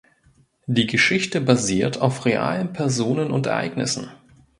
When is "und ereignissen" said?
3.29-4.09